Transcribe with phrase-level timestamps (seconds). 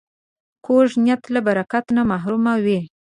[0.65, 2.79] کوږ نیت له برکت نه محروم وي